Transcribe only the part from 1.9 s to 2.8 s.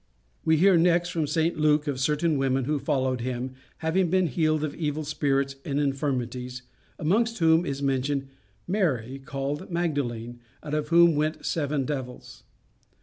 certain women who